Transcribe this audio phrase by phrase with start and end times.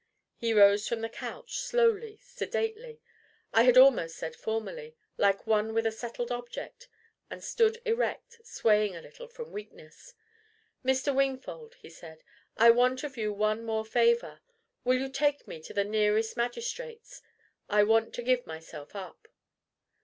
[0.35, 2.99] He rose from the couch slowly, sedately,
[3.53, 6.87] I had almost said formally, like one with a settled object,
[7.29, 10.15] and stood erect, swaying a little from weakness.
[10.83, 11.13] "Mr.
[11.15, 12.23] Wingfold," he said,
[12.57, 14.39] "I want of you one more favour:
[14.83, 17.21] will you take me to the nearest magistrate?
[17.69, 19.27] I wish to give myself up."